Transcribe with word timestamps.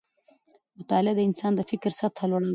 مطالعه 0.79 1.13
د 1.15 1.19
انسان 1.29 1.51
د 1.55 1.61
فکر 1.69 1.91
سطحه 1.99 2.25
لوړه 2.31 2.45
وي 2.47 2.49